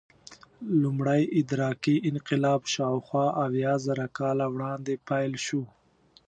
لومړی 0.81 1.21
ادراکي 1.39 1.95
انقلاب 2.09 2.61
شاوخوا 2.73 3.25
اویازره 3.45 4.05
کاله 4.17 4.45
وړاندې 4.53 4.93
پیل 5.07 5.33
شو. 5.45 5.63